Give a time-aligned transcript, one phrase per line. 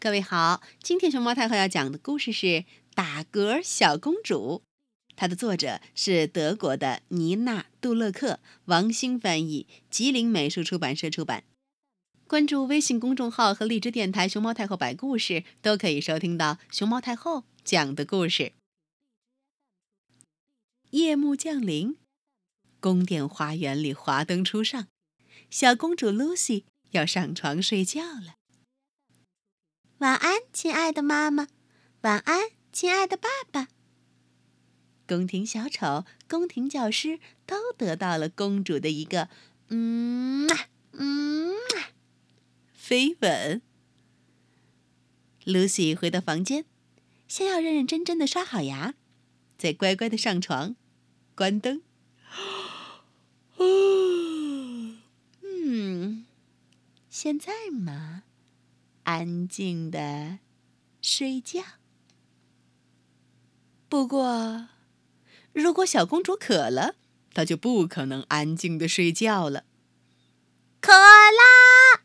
[0.00, 2.46] 各位好，今天熊猫太后要讲的故事是
[2.94, 4.62] 《打嗝小公主》，
[5.16, 11.42] 它的作者是德国的妮娜·杜勒克，王星翻译，吉林美术出版社出版。
[12.28, 18.52] 关注微信公众号和荔枝电台“熊猫太后”摆故事，都可以收听到熊猫太后讲的故事。
[20.90, 21.96] 夜幕降临，
[22.78, 24.86] 宫殿花园里华灯初上，
[25.50, 26.62] 小公主 Lucy
[26.92, 28.37] 要上床睡觉了。
[29.98, 31.48] 晚安，亲爱的妈妈。
[32.02, 33.66] 晚安，亲爱的爸爸。
[35.08, 39.28] 宫廷小丑、宫廷教师都得到了公主的一个
[39.70, 40.48] “嗯
[40.92, 41.54] 嗯”
[42.72, 43.60] 飞吻。
[45.44, 46.64] Lucy 回到房间，
[47.26, 48.94] 先要认认真真的刷好牙，
[49.56, 50.76] 再乖乖的上床，
[51.34, 51.82] 关灯。
[55.42, 56.24] 嗯，
[57.10, 58.22] 现在嘛。
[59.08, 60.38] 安静的
[61.00, 61.62] 睡觉。
[63.88, 64.68] 不过，
[65.54, 66.96] 如果小公主渴了，
[67.32, 69.64] 她就不可能安静的睡觉了。
[70.80, 72.02] 渴啦！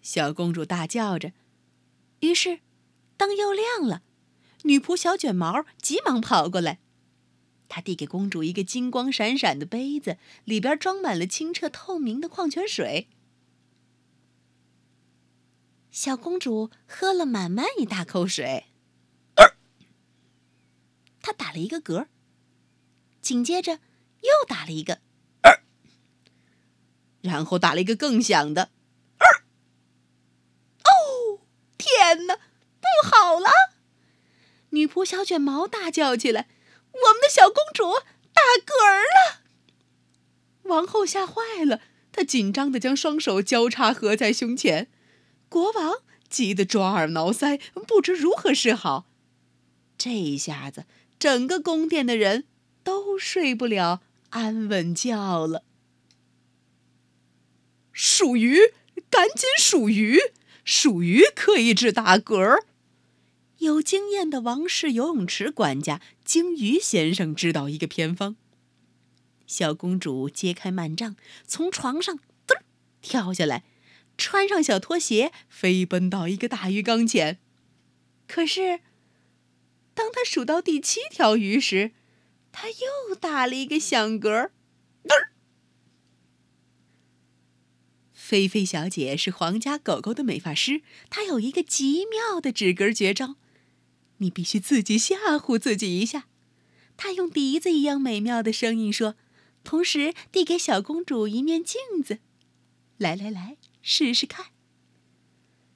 [0.00, 1.32] 小公主大叫着。
[2.20, 2.60] 于是，
[3.18, 4.00] 灯又亮了。
[4.62, 6.78] 女仆小卷毛急忙跑过来，
[7.68, 10.16] 她递给公主一个金光闪闪的杯子，
[10.46, 13.08] 里边装满了清澈透明的矿泉水。
[15.90, 18.66] 小公主喝了满满一大口水，
[21.20, 22.06] 她打了一个嗝，
[23.20, 23.80] 紧接着
[24.20, 25.00] 又打了一个，
[27.22, 28.70] 然后打了一个更响的。
[30.84, 31.40] 哦，
[31.76, 33.50] 天哪，不好了！
[34.70, 36.48] 女仆小卷毛大叫起来
[36.92, 37.94] ：“我们的小公主
[38.32, 39.42] 打嗝了！”
[40.70, 41.82] 王后吓坏了，
[42.12, 44.88] 她紧张的将双手交叉合在胸前。
[45.50, 45.96] 国王
[46.28, 49.04] 急得抓耳挠腮，不知如何是好。
[49.98, 50.86] 这一下子，
[51.18, 52.46] 整个宫殿的人
[52.84, 55.64] 都睡不了安稳觉了。
[57.92, 58.58] 数鱼，
[59.10, 60.20] 赶紧数鱼！
[60.64, 62.62] 数鱼可以治打嗝。
[63.58, 68.36] 有经验的王室游泳池管家鲸鱼先生知道一个偏方。
[69.46, 72.16] 小公主揭开幔帐，从床上
[72.46, 72.60] 噔
[73.02, 73.64] 跳下来。
[74.20, 77.40] 穿上小拖鞋，飞奔到一个大鱼缸前。
[78.28, 78.80] 可是，
[79.94, 81.92] 当他数到第七条鱼时，
[82.52, 84.50] 他又打了一个响嗝。
[88.12, 93.34] 菲菲小姐是皇家狗狗的美发师，她有一个极妙的止嗝绝招，
[94.18, 96.28] 你必须自己吓唬自己一下。
[96.96, 99.16] 她用笛子一样美妙的声音说，
[99.64, 102.20] 同时递给小公主一面镜子。
[102.98, 103.56] 来来来。
[103.82, 104.46] 试试看。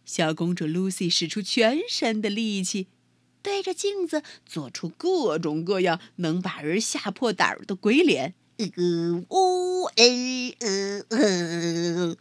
[0.04, 2.88] 小公主 Lucy 使出全身的力气，
[3.42, 8.34] 对着镜子做出各种各样能把人吓破胆儿的鬼脸。
[8.56, 12.16] 呃呜呃呃，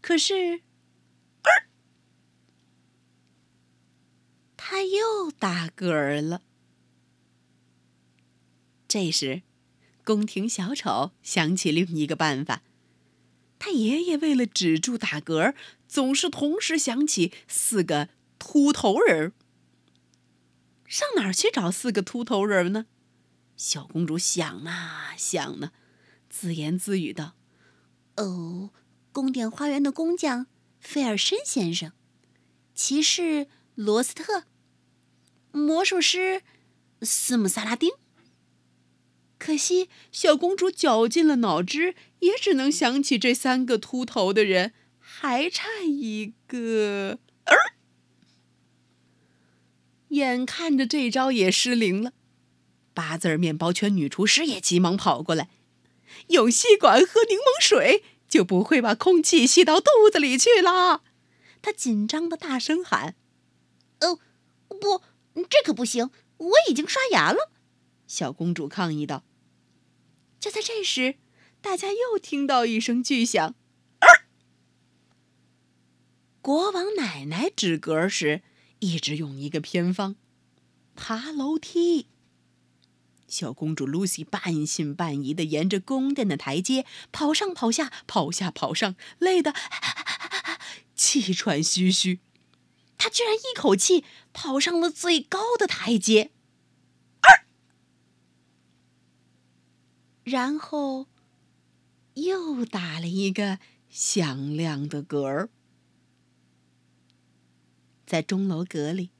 [0.00, 0.62] 可是，
[4.56, 6.42] 他又打嗝了。
[8.88, 9.42] 这时，
[10.04, 12.62] 宫廷小丑想起另一个办法。
[13.64, 15.54] 他爷爷为了止住打嗝，
[15.86, 19.32] 总是同时想起四个秃头人。
[20.84, 22.86] 上哪儿去找四个秃头人呢？
[23.56, 25.70] 小公主想啊想呢，
[26.28, 27.36] 自言自语道
[28.18, 28.70] ：“哦，
[29.12, 30.48] 宫殿花园的工匠
[30.80, 31.92] 费尔申先生，
[32.74, 33.46] 骑士
[33.76, 34.42] 罗斯特，
[35.52, 36.42] 魔术师
[37.02, 37.92] 斯姆萨拉丁。”
[39.44, 47.18] 可惜，小公主绞尽了脑汁，也只能想起这三个秃头的人，还差一个。
[50.10, 52.12] 眼看着这招也失灵了，
[52.94, 55.48] 八字面包圈女厨师也急忙跑过来，
[56.28, 61.02] 用吸管喝柠檬水就不会把空气吸到肚子里去了。
[61.60, 63.16] 她紧张的大声喊
[64.02, 64.20] ：“哦，
[64.68, 65.02] 不，
[65.50, 66.10] 这可不行！
[66.36, 67.50] 我已经刷牙了。”
[68.06, 69.24] 小公主抗议道。
[70.42, 71.14] 就在这时，
[71.60, 73.54] 大家又听到一声巨响。
[76.40, 78.42] 国王奶奶止嗝时，
[78.80, 80.16] 一直用一个偏方：
[80.96, 82.08] 爬楼梯。
[83.28, 89.54] 小公主露西半信半疑的沿着宫殿的台阶跑上跑下，跑下跑上，累得
[90.96, 92.18] 气喘吁吁。
[92.98, 96.32] 她居然一口气跑上了最高的台阶。
[100.24, 101.06] 然后，
[102.14, 103.58] 又打了一个
[103.88, 105.50] 响亮的嗝儿。
[108.06, 109.10] 在钟楼阁里，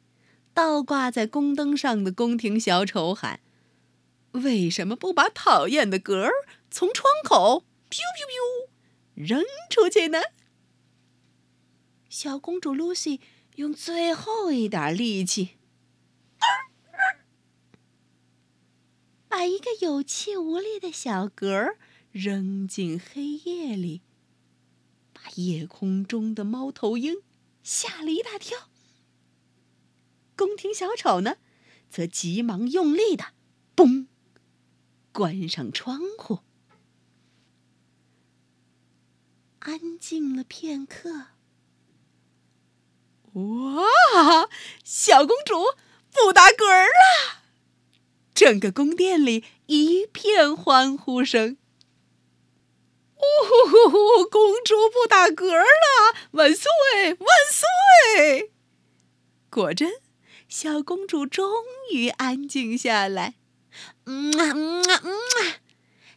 [0.54, 3.40] 倒挂在宫灯上的宫廷小丑喊
[4.32, 6.30] ：“为什么不把讨厌的嗝儿
[6.70, 8.68] 从窗口噗噗噗
[9.14, 10.20] 扔出去呢？”
[12.08, 13.20] 小公主露西
[13.56, 15.56] 用最后一点力气，
[19.32, 21.78] 把一个有气无力的小嗝儿
[22.10, 24.02] 扔进黑夜里，
[25.14, 27.22] 把夜空中的猫头鹰
[27.62, 28.68] 吓了一大跳。
[30.36, 31.38] 宫廷小丑呢，
[31.88, 33.32] 则急忙用力的
[33.74, 34.06] “嘣”
[35.12, 36.40] 关上窗户。
[39.60, 41.28] 安静了片刻，
[43.32, 44.50] 哇！
[44.84, 45.74] 小公主
[46.10, 47.41] 不打嗝儿了，
[48.42, 51.58] 整个宫殿里一片欢呼声。
[53.14, 56.16] 呜呼呼呼，公主不打嗝了！
[56.32, 56.66] 万岁，
[57.04, 58.50] 万岁！
[59.48, 59.92] 果真。
[60.48, 61.62] 小公主终
[61.92, 63.34] 于安静下来，
[64.06, 65.62] 嗯啊嗯啊嗯啊！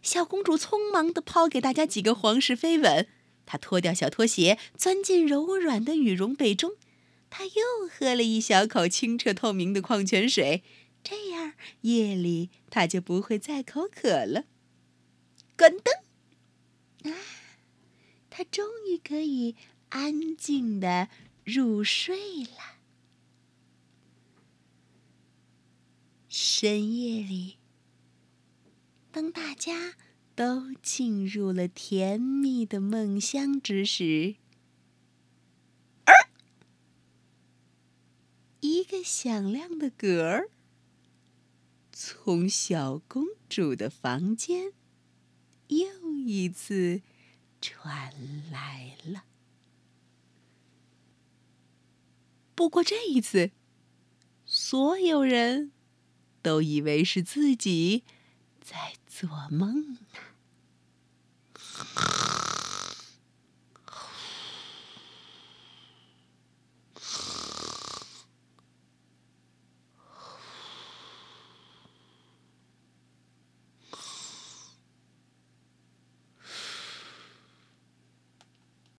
[0.02, 3.08] 小公主匆忙地抛给大家几个皇室飞吻，
[3.46, 6.72] 她脱掉小拖鞋，钻进柔软的羽绒被中，
[7.30, 10.64] 她又喝了一小口清澈透明的矿泉水，
[11.82, 14.46] 夜里他就不会再口渴了。
[15.58, 17.18] 关灯，啊，
[18.30, 19.56] 他终于可以
[19.90, 21.10] 安静地
[21.44, 22.76] 入睡了。
[26.28, 27.58] 深夜里，
[29.12, 29.96] 当大家
[30.36, 34.36] 都进入了甜蜜的梦乡之时，
[38.60, 40.50] 一个响亮的嗝儿
[41.98, 44.74] 从小公主的房间
[45.70, 47.02] 又一次
[47.62, 48.14] 传
[48.52, 49.24] 来了。
[52.54, 53.52] 不过这一次，
[54.46, 55.72] 所有人。
[56.42, 58.04] 都以为是自己
[58.62, 60.00] 在做梦呢。